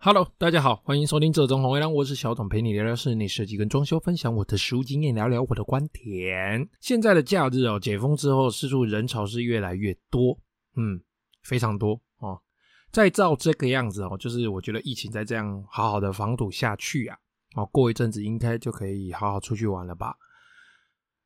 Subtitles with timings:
[0.00, 6.68] Hello，大家好，欢迎收听这中红微亮，我是小董，陪你聊聊室内设计跟装修，分享我的实务经验，聊聊我的观点。
[6.80, 10.38] 现在的假日哦，解封之后，四处人潮是越来越多，
[10.76, 11.00] 嗯，
[11.42, 12.40] 非常多哦。
[12.92, 17.18] 再照这个样子哦，就是我觉得疫情再这样好好的防堵下去啊，
[17.56, 20.14] 哦，过一阵子应该就可以好好出去玩了吧。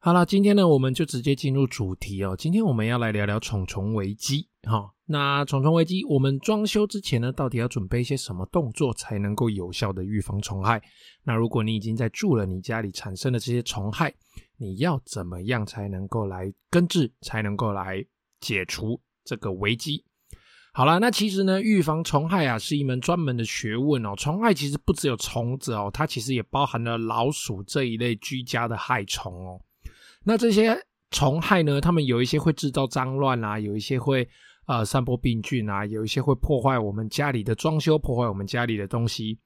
[0.04, 2.34] 好了，今天呢，我们就直接进入主题哦。
[2.36, 10.82] 今天我们要来聊聊虫虫危机，哈、那虫虫危机，我们装修之前呢，到底要准备一些什么动作才能够有效的预防虫害？
[11.22, 14.12] 那如果你已经在住了，你家里产生的这些虫害，
[14.56, 18.04] 你要怎么样才能够来根治，才能够来
[18.40, 20.04] 解除这个危机？
[20.72, 24.16] 好了，那其实呢，预防虫害啊，是一门专门的学问哦。
[24.16, 29.60] 虫害其实不只有虫子哦，它其实也包含了老鼠这一类居家的害虫哦。
[30.24, 30.76] 那这些
[31.10, 34.28] 虫害呢，它们有一些会制造脏乱啊，有一些会。
[34.66, 39.36] 呃，散播病菌啊，有一些会破坏我们家里的装修，破坏我们家里的东西。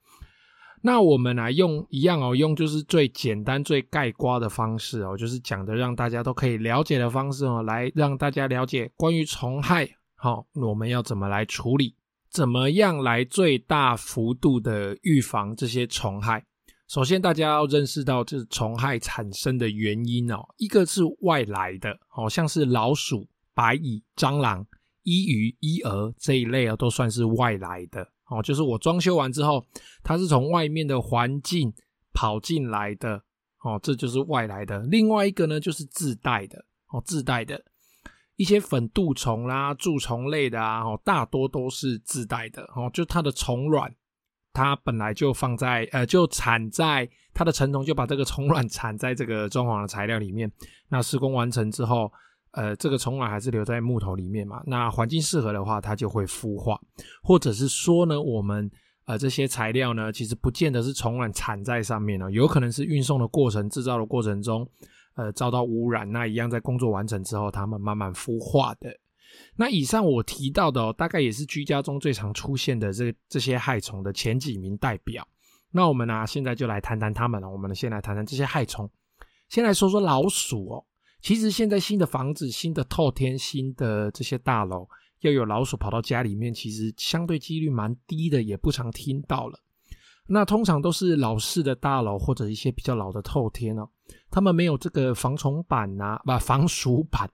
[0.83, 11.97] 那我们来、啊、用一样哦，用就是最简单、最概括的方式哦，就是讲的让大家都可以了解的方式哦，来让大家了解关于虫害，好、哦，我们要怎么来处理，
[12.31, 16.45] 怎么样来最大幅度的预防这些虫害。
[16.89, 24.67] 首先，大家要认识到这虫害产生的原因哦，一个是外来的，好、哦、像是老鼠、白蚁、蟑螂。
[25.09, 28.43] 衣鱼、衣蛾这一类啊，都算是外来的哦。
[28.43, 29.65] 就是我装修完之后，
[30.03, 31.73] 它是从外面的环境
[32.13, 33.23] 跑进来的
[33.63, 34.81] 哦，这就是外来的。
[34.81, 37.65] 另外一个呢，就是自带的哦，自带的
[38.35, 42.91] 一些粉蠹虫啦、蛀虫类的啊，哦，大多都是自带的哦。
[42.93, 43.95] 就它的虫卵，
[44.57, 50.51] 它本来就放在呃，就产在它的成虫，就把这个虫卵产在这个装潢的材料里面。
[50.89, 52.11] 那施工完成之后。
[52.53, 54.63] 呃，这个虫卵还是留在木头里面嘛？
[54.65, 56.81] 那环境适合的话，它就会孵化，
[57.23, 58.71] 或者是说呢，我们
[59.05, 64.67] 呃这些材料呢，其实不见得是虫卵产在上面哦，有可能是运送的过程、制造的过程中，
[65.17, 68.89] 呃，遭到污染，那一样在工作完成之后，它们慢慢孵化的。
[69.57, 75.27] 那以上我提到的哦，大概也是居家中最常出现的这这些害虫的前几名代表。
[75.71, 77.51] 那我们呢，啊，现在就来谈谈他们了。
[77.51, 78.89] 我们先来谈谈这些害虫，
[79.49, 80.85] 先来说说老鼠哦。
[81.21, 84.87] 其实现在新的房子、新的透天、新的这些大楼，
[85.21, 89.59] 要有老鼠跑到家里面，其实相对几率蛮低的，也不常听到了。
[90.29, 93.89] 那通常都是老式的大楼或者一些比较老的透天哦，
[94.31, 97.29] 他们没有这个防虫板呐、啊，不防鼠板，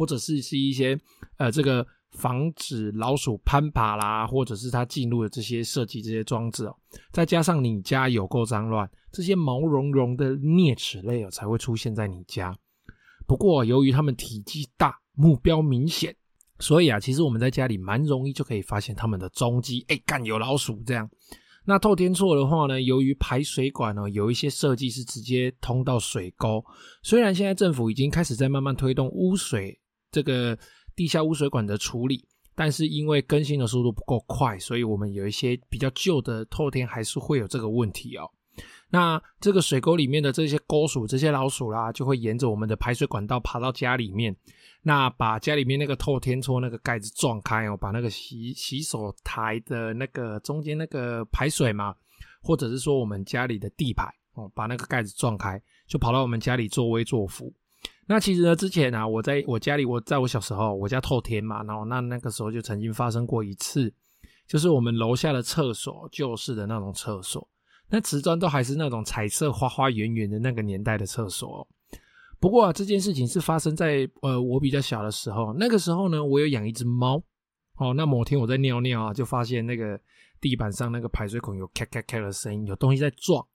[0.00, 0.98] 或者是是一些
[1.36, 6.74] 呃这个防止老鼠攀爬啦，或者是它进入的这些设计这些装置哦，
[7.12, 12.56] 再加上你家有够脏乱，这些毛茸茸的啮齿类哦才会出现在你家。
[13.26, 16.16] 不过，由于它们体积大、目标明显，
[16.58, 19.84] 所以啊，其实我们在家里蛮容易就可以发现它们的踪迹。
[19.88, 21.08] 哎，干有老鼠这样。
[21.66, 26.64] 那透天厝的话呢，由于排水管呢有一些设计是直接通到水沟，
[27.02, 29.78] 虽然现在政府已经开始在慢慢推动污水
[30.10, 30.58] 这个
[30.94, 38.30] 地下污水管的处理，但是因为更新的速度不够快，所以我们有一些比较旧的透天还是会有这个问题哦。
[38.90, 44.34] 那这个水沟里面的这些沟鼠、这些老鼠啦，就会沿着我们的排水管道爬到家里面，
[44.82, 51.94] 那把家里面那个透天窗那个盖子撞开哦，把那个洗洗手台的那个中间那个排水嘛，
[52.42, 57.50] 或者是说我们家里的地排哦，把那个盖子撞开，就跑到我们家里作威作福。
[58.10, 63.94] 那其实呢，之前啊，我在我家里，我在我小时候，我家透天嘛，然后那那个时候就曾经发生过一次，
[64.48, 67.48] 就是我们楼下的厕所，旧式的那种厕所。
[67.88, 71.66] 那瓷砖都还是那种彩色花花圆圆的那个年代的厕所哦。
[72.40, 75.54] 不过啊，这件事情是发生在呃我比较小的时候。
[75.56, 77.22] 那个时候呢，我有养一只猫。
[77.76, 79.96] 哦，那某天我在尿尿啊，就发现那个
[80.40, 83.46] 地板上那个排水孔有咔咔咔的声音，有东西在撞。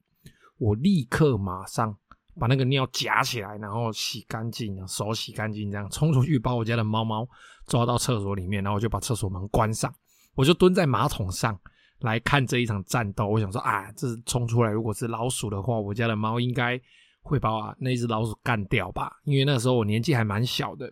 [0.58, 1.98] 我立刻马上
[2.40, 7.28] 把那个尿夹起来，然后洗干净，手洗干净，这样冲出去把我家的猫猫
[7.68, 9.94] 抓到厕所里面，然后就把厕所门关上，
[10.36, 11.60] 我就蹲在马桶上。
[12.00, 16.80] 来看这一场战斗，我想说啊，这冲出来，如果是老鼠的话，我家的猫应该
[17.22, 19.14] 会把我那只老鼠干掉吧？
[19.24, 20.92] 因为那时候我年纪还蛮小的，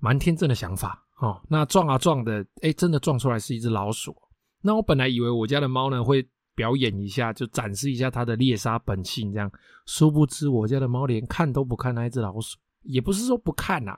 [0.00, 1.40] 蛮天真的想法哦。
[1.48, 4.14] 那撞啊撞的，哎，真的撞出来是一只老鼠。
[4.60, 9.48] 那我本来以为我家的猫呢会表演一下，就展示一下它的猎杀本性这样，
[9.86, 13.96] 殊不知我家的猫连看都不看那一只老鼠，也不是说不看呐，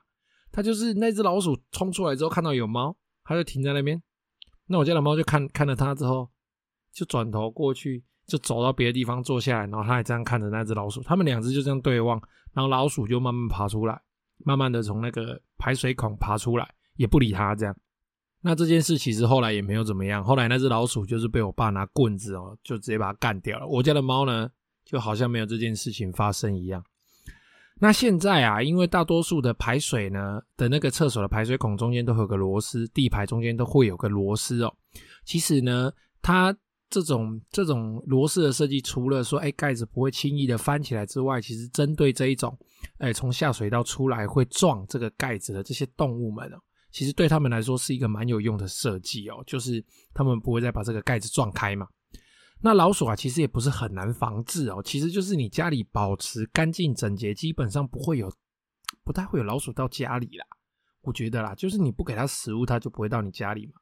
[0.52, 2.94] 它就是那只老鼠冲出来之后看到有猫，
[3.24, 4.02] 它就停在那边。
[4.66, 6.28] 那我家的猫就看看了它之后，
[6.92, 11.02] 就转头过去，就走到别的地方坐下来，然后它也这样看着那只老鼠。
[11.02, 12.20] 它们两只就这样对望，
[12.52, 13.98] 然后老鼠就慢慢爬出来，
[14.44, 17.74] 慢慢的从那个排水孔爬出来，也不理它这样。
[18.40, 23.66] 那这件事其实后来也没有怎么样，后来那只老鼠就是被我爸拿棍子哦，就直接把它干掉了。
[23.66, 24.48] 我家的猫呢，
[24.84, 26.82] 就好像没有这件事情发生一样。
[27.80, 34.72] 那现在啊，因为大多数的排水呢的那个厕所的排水孔中间都有个螺丝，地排中间都会有个螺丝哦。
[35.24, 35.92] 其实呢，
[36.22, 36.56] 它
[36.90, 42.56] 这种这种螺丝的设计，除了说哎盖子不会轻易的翻起来之外，其实针对这一种
[42.98, 46.58] 哎从下水道出来会撞这个盖子的这些动物们哦。
[46.90, 51.86] 其实对他们来说是一个蛮有用的设计哦，就是他们不会再把这个盖子撞开嘛。
[52.60, 58.32] 那老鼠啊，其实也不是很难防治哦，其实就是你家里保持干净整洁，基本上不会有，
[59.04, 60.46] 不太会有老鼠到家里啦。
[61.02, 63.74] 我觉得啦，就是你不给它食物，它就不会到你家里嘛。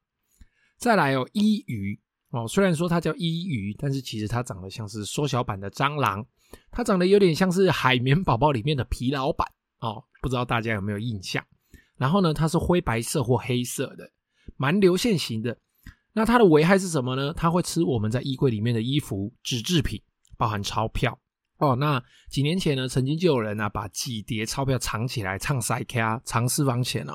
[0.77, 1.99] 再来哦，伊鱼
[2.31, 6.23] 哦，虽然说它叫伊鱼，但是其实它长得像是缩小版的蟑螂，
[6.71, 9.51] 它长得有点像是海绵宝宝里面的皮老板
[9.81, 11.43] 哦，不知道大家有没有印象？
[11.97, 14.11] 然后呢，它是灰白色或黑色的，
[14.57, 15.57] 蛮流线型的。
[16.13, 17.33] 那它的危害是什么呢？
[17.35, 20.01] 它会吃我们在衣柜里面的衣服、纸制品，
[20.39, 21.19] 包含钞票
[21.59, 21.77] 哦。
[21.77, 27.15] 那几年前呢，曾经就有人啊把几叠钞票藏起来，唱塞卡藏私房钱哦。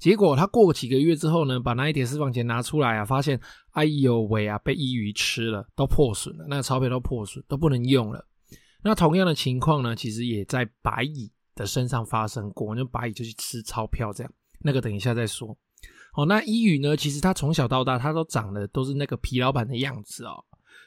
[0.00, 3.40] 结果他过几个月之后呢，把那一叠私房钱拿出来啊，发现
[3.70, 8.26] 哎呦喂啊，被伊鱼吃了，都破损了，那个钞票都破损，都不能用了。
[8.82, 15.56] 那同样的情况呢，其实也在白蚁的身上发生过，那白蚁就去吃钞票，这样那个等一下再说。
[16.14, 20.44] 哦，那伊鱼呢，其实它从小到大，它都长得都是那个皮老板的样子哦。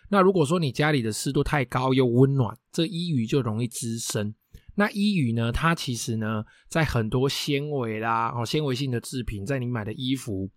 [0.09, 4.33] 那如果说你家里的湿度太高又温暖，这伊鱼就容易滋生。
[4.75, 10.49] 那伊鱼呢，它其实呢，在很多纤维啦，哦，纤维性的制品，在你买的衣服、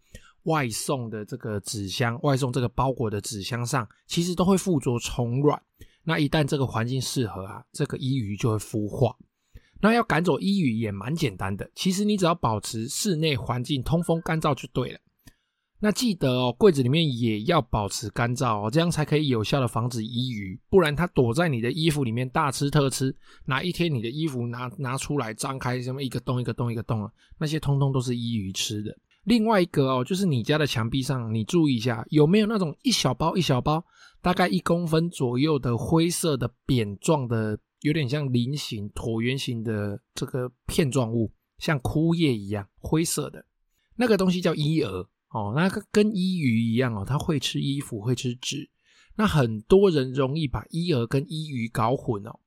[0.45, 5.61] 外送的这个纸箱、外送这个包裹的纸箱上，其实都会附着虫卵。
[6.05, 9.17] 那一旦这个环境适合啊，这个伊鱼就会孵化。
[9.83, 14.99] 那要赶走伊鱼也蛮简单的，其实你只要保持室内环境通风干燥就对了。
[15.83, 23.17] 那记得哦，柜子里面也要保持干燥哦，这样才可以有效的防止伊鱼，不然它躲在你的衣服里面大吃特吃。
[23.47, 28.95] 哪一天你的衣服拿拿出来张开，什么一个洞一个洞一个洞啊，那些通通都是伊鱼吃的。
[29.25, 33.83] 另外一个哦，就是你家的墙壁上，你注意一下有没有那种一小包一小包，
[34.21, 37.59] 大概一公分左右的灰色的扁状的。
[37.81, 43.45] 有点像菱形、椭圆形的这个片状物，像枯叶一样灰色的，
[43.97, 45.55] 那个东西叫伊蛾哦。
[45.57, 48.69] 那个跟伊鱼一样哦，它会吃衣服，会吃纸。
[49.17, 52.41] 那很多人容易把伊蛾跟伊鱼搞混哦。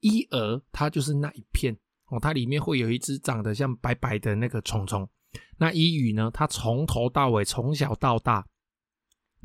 [0.00, 1.76] 伊蛾它就是那一片
[2.06, 5.08] 哦，它里面会有一只长得像白白的那个虫虫。
[5.56, 8.46] 那伊鱼呢，它从头到尾，从小到大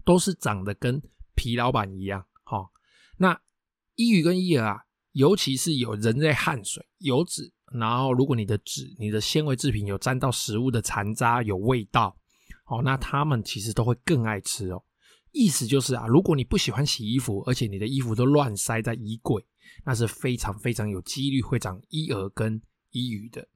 [0.06, 1.01] 都是长得跟
[1.33, 2.24] 皮老板一样。
[2.45, 2.69] 哦，
[3.18, 3.41] 那
[3.95, 4.85] 伊鱼跟伊蛾啊。
[5.13, 12.15] 尤其是有人类汗水、油脂，然后如果你的纸、你的纤维制品有沾到食物的残渣、有味道，
[12.68, 14.83] 哦，那它们其实都会更爱吃哦。
[15.31, 19.44] 意思就是啊，如果你不喜欢洗衣服，而且你的衣服都乱塞在衣柜，
[19.86, 22.62] 那是非常非常有几率会长衣蛾跟
[22.92, 23.48] 衣鱼的。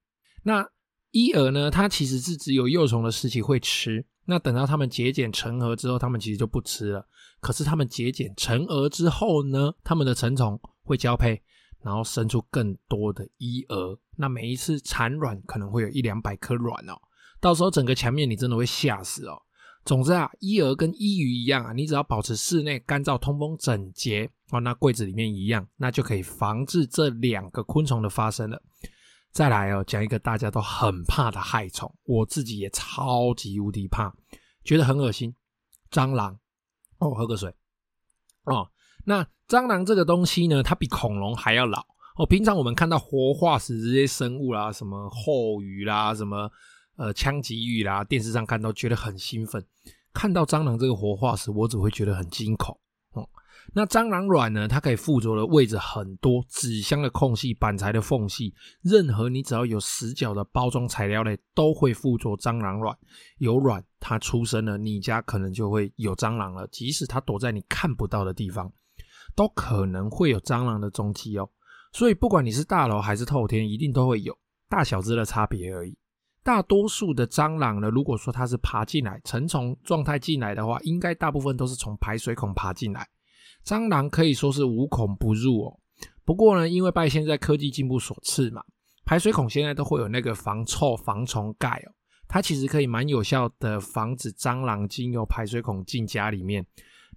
[0.43, 0.67] 那
[1.11, 7.07] 衣蛾呢，它其实是只有幼虫的时期会吃，那等到它们结茧成蛾之后，它们其实就不吃了。
[7.39, 11.43] 可是它们结茧成蛾之后呢，它们的成虫会交配。
[11.79, 16.99] 然后生出更多的伊蛾，那每一次产卵可能会有一两百颗卵哦，
[17.39, 19.39] 到时候整个墙面你真的会吓死哦。
[19.85, 28.61] 总之啊，伊蛾跟伊鱼一样啊，你只要保持室内干燥、通风、整洁哦，那柜子里面一样，那就可以防治这两个昆虫的发生了。
[29.31, 34.11] 再来哦，讲一个大家都很怕的害虫，我自己也超级无敌怕，
[34.63, 35.33] 觉得很恶心，
[35.91, 36.37] 蟑螂。
[36.97, 37.53] 哦，喝个水
[38.45, 38.67] 哦。
[39.09, 41.79] 那蟑螂这个东西呢，它比恐龙还要老
[42.17, 42.25] 哦。
[42.25, 46.51] 平常我们看到活化石这些生物啦，什么后鱼啦，什么
[46.97, 49.65] 呃枪击鱼啦，电视上看到觉得很兴奋。
[50.13, 52.77] 看到蟑螂这个活化石，我只会觉得很惊恐
[53.13, 53.25] 哦。
[53.73, 62.93] 那蟑螂卵呢，它可以附着的位置很多，纸箱的空隙、板材的缝隙，任何你只要有死角的包装材料类，都会附着蟑螂卵。
[63.37, 68.69] 有卵，它出生了，你家可能就会有蟑螂了，即使它躲在你看不到的地方。
[69.37, 71.47] 都可能会有蟑螂的踪迹哦，
[71.93, 74.35] 所以不管你是大楼还是透天，一定都会有
[74.67, 75.95] 大小只的差别而已。
[76.41, 83.07] 大多数的蟑螂呢，如果说它是爬进来，成虫状态进来的话，应该大部分都是从排水孔爬进来。
[83.63, 85.79] 蟑螂可以说是无孔不入哦。
[86.25, 88.63] 不过呢，因为拜现在科技进步所赐嘛，
[89.05, 91.93] 排水孔现在都会有那个防臭防虫盖哦，
[92.27, 96.65] 它其实可以蛮有效的防止蟑螂经由排水孔进家里面。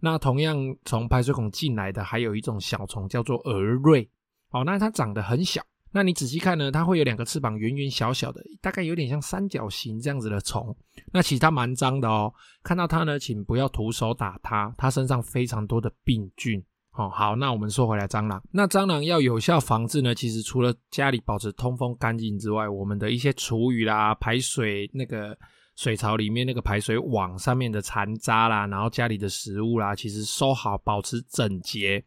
[0.00, 4.08] 那同样从排水孔进来的还有一种小虫叫做蛾蚋，
[4.50, 10.76] 哦，那它长得很小，那你仔细看呢，它会有两个翅膀，圆圆小小的，大概有点像三角形这样子的虫。
[11.12, 16.62] 那其实它蛮脏的哦，看到它呢，请不要徒手打它，它身上非常多的病菌。
[16.92, 18.42] 哦，好，那我们说回来，蟑螂。
[18.50, 25.38] 那蟑螂要有效防治呢，其实除了家里保持通风干净之外，我们的一些厨余啦、排水那个
[25.76, 32.04] 水槽里面那个排水网上面的残渣啦，然后家里的食物啦，其实收好，保持整洁。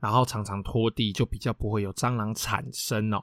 [0.00, 3.22] 然后常常拖地，就比较不会有蟑螂产生哦。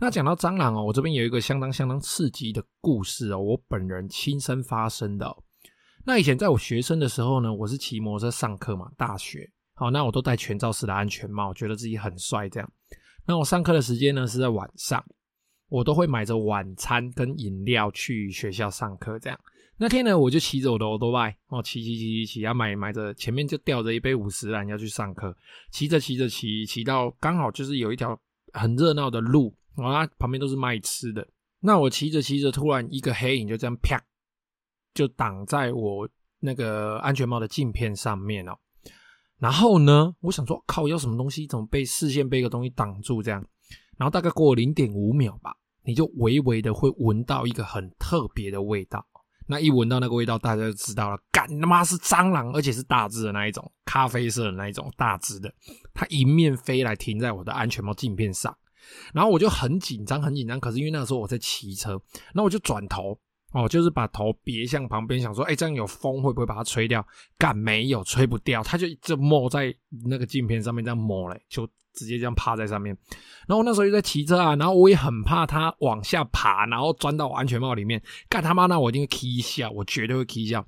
[0.00, 5.32] 那讲到蟑螂哦，我这边有一个相当相当刺激的故事哦，我本人亲身发生的。
[6.04, 12.72] 那以前在我学生的时候呢，我是骑摩托车上课嘛，大学，好，那我都戴全罩式的安全帽，觉得自己很帅这样。
[13.24, 15.04] 那我上课的时间呢是在晚上，
[15.70, 19.40] 我都会买着晚餐跟饮料去学校上课这样。
[19.78, 25.34] 那天呢，我就骑着我的欧多拜哦，骑骑骑骑骑，要买买着前面就吊着一杯五十岚要去上课，
[25.72, 28.20] 骑着骑着骑骑到刚好就是有一条
[28.52, 31.26] 很热闹的路，哦，那旁边都是卖吃的。
[31.60, 33.98] 那我骑着骑着，突然一个黑影就这样啪，
[34.92, 36.06] 就挡在我
[36.40, 38.52] 那个安全帽的镜片上面哦。
[39.38, 43.42] 然后呢，我想说靠，要什么东西怎么被视线被一个东西挡住这样？
[44.00, 45.54] 然后大概过零点五秒吧，
[45.84, 49.06] 你就微微的会闻到一个很特别的味道。
[49.46, 55.52] 那一闻到那个味道，大家就知道了，干他妈是蟑螂，而且是大只的那一种，咖啡色的那一种大只的，
[55.92, 58.56] 它迎面飞来，停在我的安全帽镜片上，
[59.12, 60.58] 然后我就很紧张，很紧张。
[60.58, 62.00] 可是因为那个时候我在骑车，
[62.32, 63.18] 那我就转头，
[63.52, 67.06] 哦，就是把头别向旁边，想说，哎，这样有风会不会把它吹掉？
[67.38, 69.74] 干没有，吹不掉，它就一直摸在
[70.06, 71.68] 那个镜片上面，这样摸嘞，就。
[71.92, 72.96] 直接这样趴在上面，
[73.48, 80.64] 然后那时候又在骑车啊，然后我也很怕它往下爬，然后钻到我安全帽里面，干他妈，那我一定会踢笑，我绝对会踢笑。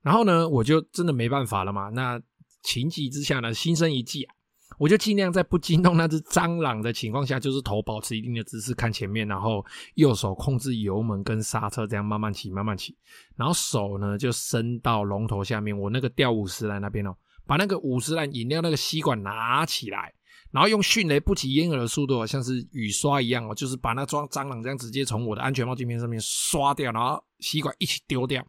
[0.00, 1.90] 然后呢，我就真的没办法了嘛。
[1.90, 2.18] 那
[2.62, 4.34] 情急之下呢，心生一计啊，
[4.78, 9.64] 我就尽量在不惊动那只蟑螂的情况下，就是头保持一定的姿势看前面，然后
[9.94, 12.96] 右手控制油门跟刹车，这样慢慢骑，慢慢骑。
[13.36, 17.14] 然后手呢就伸到龙头下面，我那个吊五十岚那边哦，
[17.46, 20.12] 把那个五十岚饮料那个吸管拿起来。
[20.50, 28.46] 然后用迅雷不及掩耳的速度，像是雨刷一样哦，就是把那装蟑螂这样直接从我的安全帽镜片上面刷掉，然后吸管一起丢掉。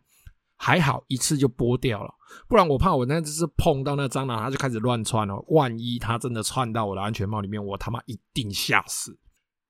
[0.57, 2.13] 还好一次就剥掉了，
[2.47, 5.35] 不然我怕我那只是碰到那蟑螂，它就开始乱窜了。
[5.49, 9.17] 万一它真的窜到我的安全帽里面，我他妈一定吓死！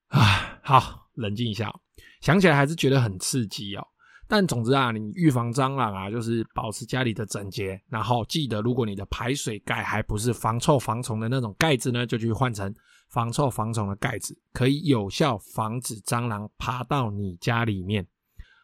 [0.08, 1.72] 啊，好，冷静一下，
[2.20, 3.86] 想起来还是觉得很刺激哦。
[4.28, 12.72] 但总之啊，你预防蟑螂啊，就是保持家里的整洁，然后记得，如果你的排水盖还不是防臭防虫的那种盖子呢，就去换成
[13.08, 18.06] 防臭防虫的盖子，可以有效防止蟑螂爬到你家里面。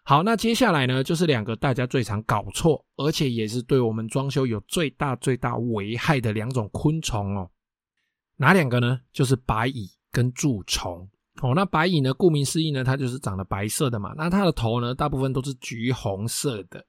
[0.04, 7.48] 好，那接下来呢，就是两个大家最常搞错，而且也是对我们装修有最大最大危害的两种昆虫哦。
[8.36, 9.00] 哪两个呢？
[9.12, 11.08] 就是白蚁跟蛀虫。
[11.40, 12.12] 哦，那白蚁呢？
[12.12, 14.12] 顾名思义呢，它就是长得白色的嘛。
[14.16, 16.84] 那它的头呢，大部分都是橘红色的。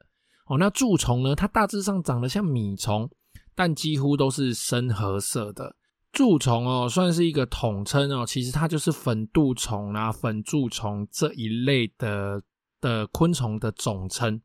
[0.48, 3.10] 哦，那蛀虫呢，它大致上长得像米虫，
[3.54, 5.76] 但几乎都是深褐色的。
[6.12, 12.42] 蛀虫哦，算是一个统称哦，其实它就是粉蠹虫啊、粉蛀虫这一类的
[12.84, 14.42] 的昆虫的总称。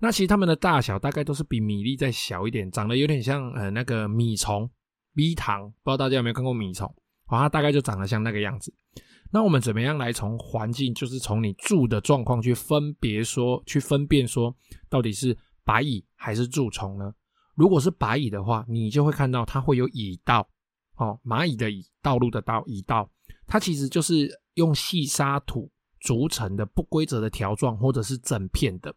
[0.00, 4.68] 那其实它们的大小大概都是比米粒再小一点，长得有点像呃那个米虫、
[5.12, 5.70] 蜜糖。
[5.82, 6.86] 不知道大家有没有看过米虫？
[7.28, 8.74] 哦，它大概就长得像那个样子。
[9.30, 14.54] 那我们怎么样来从环境，就是从你住的状况去分别说，去分辨说
[14.88, 17.12] 到底是白蚁还是蛀虫呢？
[17.54, 20.48] 如果是白蚁的话，你就会看到它会有蚁道，
[20.96, 23.10] 哦，蚂蚁的蚁，道路的道，蚁道，
[23.46, 28.94] 它其实就是用细沙土逐层的不规则的条状，或者是整片的，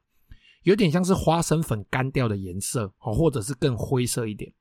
[0.63, 4.53] 有点像是花生粉干掉的颜色，哦，或者是更灰色一点。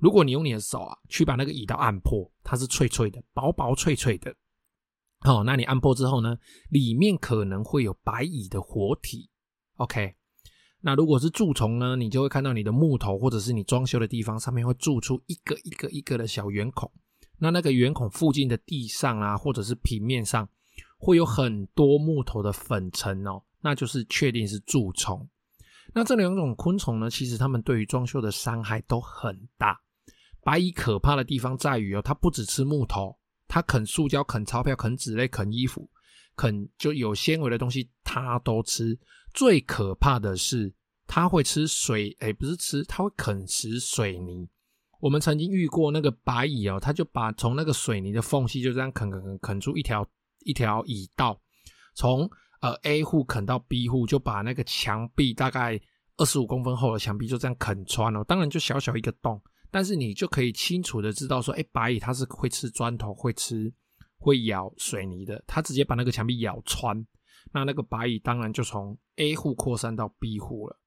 [0.00, 4.34] 如果你用你的手啊，去把那个蚁道按破，它是脆脆的，薄薄脆脆的。
[5.20, 6.36] 好、哦，那你按破之后呢，
[6.68, 9.30] 里面可能会有白蚁的活体。
[9.76, 10.14] OK，
[10.80, 16.90] 那如果是蛀虫呢，你就会看到你的木头或者是你装修的地方上面会蛀出一个一个一个的小圆孔。
[17.38, 20.46] 那那个圆孔附近的地上啊，或者是平面上
[21.04, 25.28] 会有很多木头的粉尘哦，那就是确定是蛀虫。
[25.92, 29.78] 那这两种昆虫呢，其实它们对于装修的伤害都很大。
[30.42, 33.14] 白蚁可怕的地方在于哦，它不只吃木头。
[33.46, 35.88] 它啃塑胶、啃钞票、啃纸类、啃衣服、
[36.34, 38.98] 啃就有纤维的东西，它都吃。
[39.34, 40.72] 最可怕的是，
[41.06, 44.48] 它会吃水，哎，不是吃，它会啃食水泥。
[45.00, 50.04] 我们曾经遇过那个白蚁哦，它就把从那个水泥的缝隙就这样啃啃啃啃出一条
[50.44, 51.40] 一条蚁道，
[51.94, 55.80] 从呃 A 户啃到 B 户，就把那个墙壁大概
[56.16, 58.22] 二十五公分厚的墙壁就这样啃穿了。
[58.24, 59.40] 当然就小小一个洞。
[59.70, 63.74] 但是你就可以清楚的知道说，哎，白蚁它是会吃砖头，会吃
[64.18, 67.04] 会咬水泥的，它直接把那个墙壁咬穿，
[67.52, 70.78] 那那个白蚁当然就从 A 户扩散到 B 户了。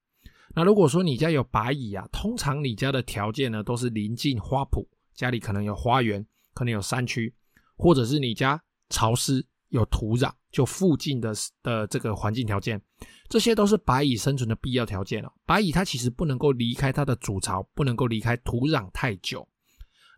[0.54, 7.34] 那如果说你家有白蚁啊，通常你家的条件呢都是临近花圃，家里可能有花园，可能有山区，
[7.76, 8.58] 或者是你家
[8.90, 12.80] 潮湿有土壤，就附近的的这个环境条件，
[13.28, 15.32] 这些都是白蚁生存的必要条件了。
[15.44, 19.46] 白蚁它其实不能够离开它的主巢，不能够离开土壤太久。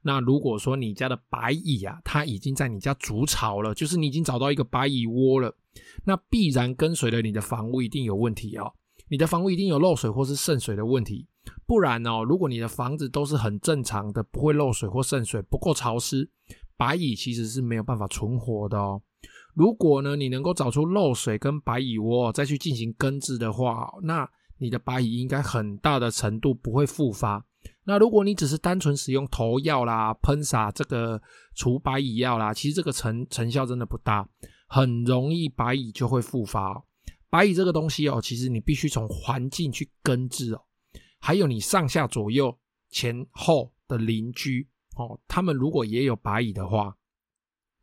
[0.03, 5.55] 那如果说你家的白蚁啊，它已经在你家筑巢了，就是你已经找到一个白蚁窝了，
[6.05, 8.73] 那必然跟随着你的房屋一定有问题哦。
[9.09, 11.27] 你的房屋一定有漏水或是渗水的问题，
[11.67, 16.31] 不然哦，如果你的房子都是很正常的，不会漏水或渗水，不够潮湿，
[16.81, 19.03] 白蚁其实是没有办法存活的哦。
[19.53, 27.45] 如果呢，你能够找出漏水跟白蚁窝，再去进行根治的话，那你的白蚁应该很大的程度不会复发。
[27.85, 31.21] 那如果你只是单纯使用投药啦、喷洒这个
[31.55, 34.27] 除白蚁药啦，其实这个成成效真的不大，
[34.67, 36.83] 很容易白蚁就会复发。
[37.29, 40.63] 白蚁这个东西哦，其实你必须从环境去根治哦，
[41.19, 42.57] 还有你上下左右
[42.89, 44.67] 前后的邻居
[45.01, 46.95] 哦，他们如果也有白蚁的话，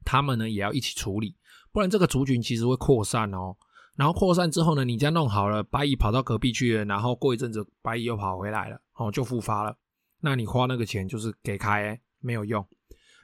[0.06, 1.36] 他们呢也要一起处理，
[1.72, 3.56] 不然这个族群其实会扩散哦。
[3.96, 9.76] 然后扩散之后呢，你家弄好了，白蚁跑到隔壁去了，然后过一阵子白蚁又跑回来了，哦，就复发了。
[10.22, 12.64] 那你花那个钱就是给开、没有用。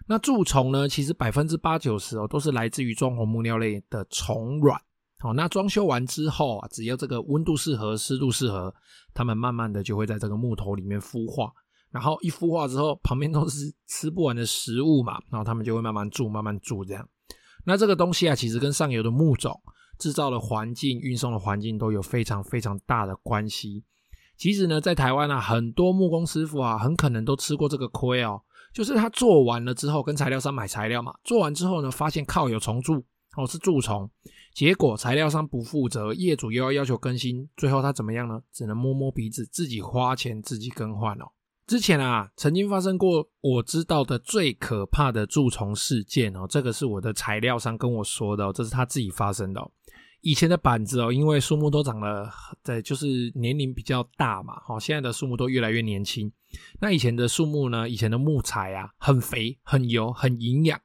[0.07, 0.89] 那蛀虫呢？
[0.89, 4.81] 其实百分之八九十哦，都是来自于装红木料类的虫卵。
[5.21, 8.73] 哦，那装修完之后啊，只要这个温度适合、湿度适合，
[9.13, 11.53] 它们慢慢的就会在这个木头里面孵化。
[11.93, 17.07] 然后一孵化之后，旁边都是吃不完的食物嘛，然后它们就会慢慢蛀、慢慢蛀这样。
[17.65, 19.61] 那这个东西啊，其实跟上游的木种、
[19.99, 23.83] 制造的环境、运送的环境都有非常非常大的关系。
[24.35, 28.41] 其实呢，在台湾啊，很多木工师傅啊，很可能都吃过这个亏哦。
[28.73, 33.05] 就是他做完了之后，跟材料商买材料嘛，做完之后呢，发现靠有虫蛀
[33.37, 34.09] 哦，是蛀虫。
[34.55, 38.41] 结果材料商不负责，业主又要要求更新，最后他怎么样呢？
[38.51, 41.25] 只能摸摸鼻子，自己花钱自己更换哦。
[41.65, 49.71] 之前啊，曾经发生过我知道的最可怕的蛀虫事件哦，这个是我的材料商跟我说的哦，这是他自己发生的哦。
[50.21, 52.29] 以前的板子哦，因为树木都长得
[52.63, 56.31] 在，就是年龄比较大嘛，好，现在的树木都越来越年轻。
[56.79, 60.79] 那以前的树木呢，以前的木材啊，很肥、很油、很营养。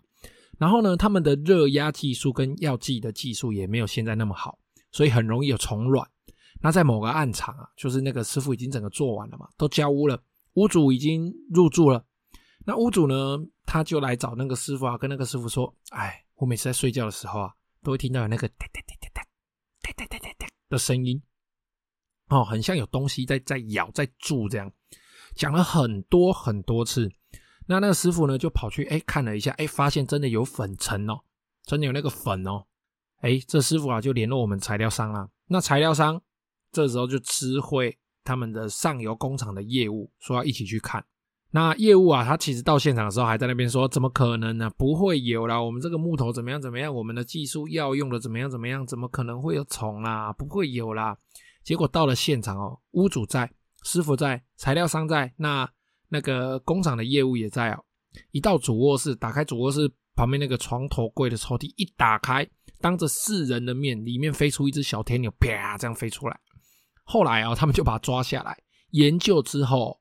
[0.58, 4.58] 然后呢，他们的热压技术跟药剂的技术也没有现在那么好，
[4.90, 6.08] 所以很容易有虫卵。
[6.60, 10.20] 那在某个案场啊，就是那个师傅已经整个做完了嘛，都交屋了，
[10.58, 12.04] 屋主已经入住了。
[12.66, 17.52] 那屋主呢，他就来找那个师傅啊，跟那个师傅说：“哎，我每次在睡觉的时候啊，
[17.84, 19.22] 都会听到有那个哒哒哒哒哒。”
[19.80, 21.22] 哒哒哒哒哒的声音，
[22.28, 24.70] 哦，很像有东西在在咬在蛀这样，
[25.36, 27.08] 讲了很多很多次。
[27.68, 31.20] 那那个师傅呢，就跑去哎看了一下，哎，发现真的有粉尘哦，
[31.62, 32.66] 真的有那个粉哦。
[33.20, 35.28] 哎，这师傅啊就联络我们材料商啊。
[35.46, 36.20] 那材料商
[36.72, 37.96] 这时候就知会
[38.28, 41.02] 他们的上游工厂的业务，说要一起去看。
[41.50, 45.58] 那业务啊，他其实到现场的时候还在那边说：“怎么可能呢、不会有啦！
[45.58, 46.94] 我们这个木头怎么样怎么样？
[46.94, 48.86] 我们的技术要用的怎么样怎么样？
[48.86, 50.30] 怎么可能会有虫啦？
[50.34, 51.16] 不会有啦！”
[51.64, 53.50] 结果到了现场哦，屋主在，
[53.82, 55.66] 师傅在，材料商在，那
[56.10, 57.82] 那个工厂的业务也在哦。
[58.30, 62.46] 一到主卧室，打开主卧室旁边那个床头柜的抽屉，一打开，
[62.78, 66.38] 当着世人的面，里面飞出一只小天牛，啪，这样飞出来。
[67.08, 68.56] 后来啊、他们就把它抓下来
[68.90, 69.98] 研究之后。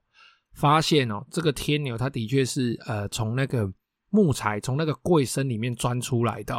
[0.58, 3.72] 发现哦，这个天牛它的确是呃从那个
[4.10, 6.56] 木材从那个柜身里面钻出来的。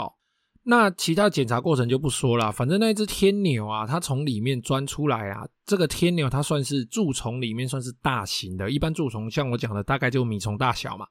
[0.62, 11.04] 那其他检查过程就不说了，反正那只天牛啊，它从里面钻出来啊，这个天牛它算是蛀虫里面算是大型的，一般蛀虫像我讲的大概就米虫大小嘛。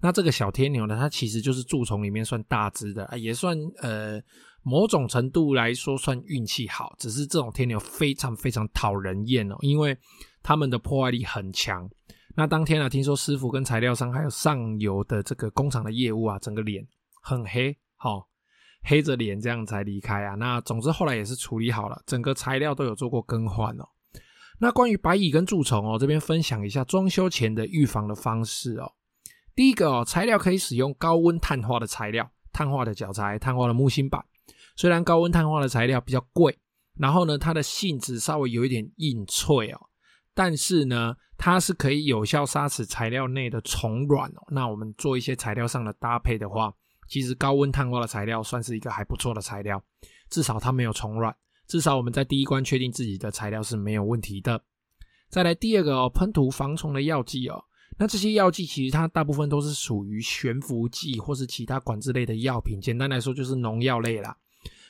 [0.00, 4.22] 那这个小天牛呢，它其实就是蛀虫里面算大只的啊，也算呃
[4.68, 6.94] 某种程度来说算运气好。
[6.98, 9.96] 只是这种天牛非常非常讨人厌哦，因为
[10.42, 11.88] 他们的破坏力很强。
[12.36, 16.86] 那当天啊，听说师傅跟材料商还有上游的这个工厂的业务啊，整个脸
[17.20, 18.26] 很黑，好、哦、
[18.84, 20.34] 黑着脸这样才离开啊。
[20.34, 23.84] 那总之后来也是处理好了，整个材料都有做过更换哦。
[24.60, 28.92] 那关于白蚁跟蛀虫哦，这边分享一下装修前的预防的方式哦。
[29.56, 34.24] 第一个哦，材料可以使用高温碳化的材料，碳化的脚材、碳化的木芯板。
[34.78, 36.56] 虽然高温碳化的材料比较贵，
[36.96, 39.80] 然后呢，它的性质稍微有一点硬脆哦。
[40.34, 44.42] 但是呢，它是可以有效杀死材料内的虫卵哦。
[44.52, 46.72] 那我们做一些材料上的搭配的话，
[47.08, 49.82] 其实高温碳化的材料算是一个还不错的材料，
[50.30, 51.34] 至少它没有虫卵，
[51.66, 54.62] 至少我们在第一关确定自己的材料是没有问题的。
[55.28, 57.64] 再来第二个哦，喷涂防虫的药剂哦。
[57.98, 64.36] 那这些药剂其实它大部分都是属于悬浮剂或是其他管制类的药品，简单来说就是农药类啦。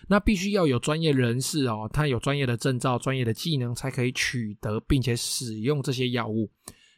[0.09, 6.51] 那必须要有专业人士哦，他有专业的证照、专业的技能，才可以取得并且使用这些药物。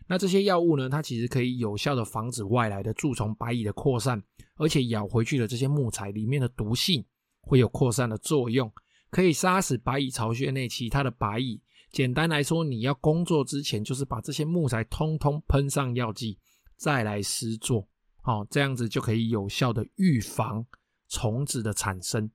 [0.06, 4.20] 那这些药物呢，它其实可以有效的防止外来的蛀虫、白蚁的扩散，
[4.56, 7.04] 而且咬回去的这些木材里面的毒性
[7.42, 8.72] 会有扩散的作用，
[9.10, 11.60] 可以杀死白蚁巢穴内其他的白蚁。
[11.92, 16.38] 简单来说，你要工作之前，就是把这些木材通通喷上药剂，
[16.76, 17.88] 再来施作，
[18.22, 20.64] 好，这样子就可以有效的预防
[21.08, 22.30] 虫子的产生。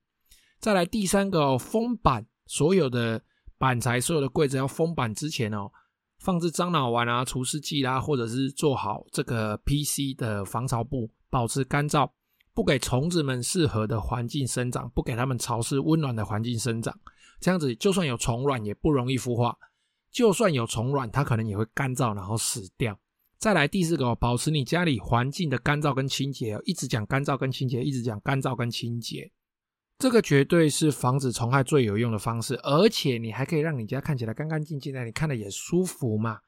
[0.58, 3.22] 再来第三个哦，封板，所有的
[3.58, 5.70] 板材、所有的柜子要封板之前哦，
[6.18, 12.10] 放置樟脑丸啊、除湿剂啦，或者是做好这个 PC 的防潮布，保持干燥，
[12.52, 16.98] 不给虫子们适合的环境生长，不给它们潮湿温暖的环境生长。
[17.38, 19.54] 这样子，就算有虫卵也不容易孵化；
[20.10, 22.98] 就算有虫卵，它可能也会干燥然后死掉。
[23.38, 26.58] 再来第四个，保持你家里环境的干燥跟清洁。
[26.64, 29.30] 一直讲干燥跟清洁，一直讲干燥跟清洁，
[29.98, 32.54] 这个绝对是防止虫害最有用的方式。
[32.62, 36.38] 而且你还可以让你家看起来干干净净的，你看了也舒服嘛。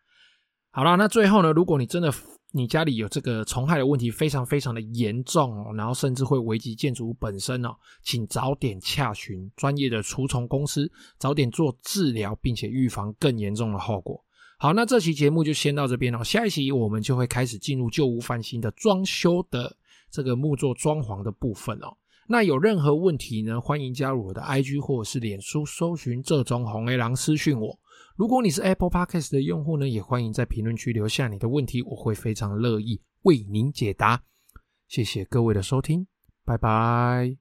[0.71, 2.13] 好了，那最后呢，如果你真的
[2.53, 14.23] 你家里有这个虫害的问题，非常非常的严重哦，然后甚至会危及建筑物本身哦，请早点洽询专业的除虫公司，早点做治疗，并且预防更严重的后果。
[14.59, 19.75] 好，那这期节目就先到这边哦，下一期我们就会开始进入旧屋翻新的装修的
[20.11, 21.97] 这个木作装潢的部分哦。
[22.31, 27.79] 那有任何问题呢，欢迎加入我的 IG 或者是脸书，搜寻这种红 A 狼私讯我。
[28.17, 34.23] 如果你是 Apple Podcast 的用户呢，也欢迎在评论区留下你的问题，我会非常乐意为您解答。
[34.89, 36.07] 谢谢各位的收听，
[36.45, 37.37] 拜拜。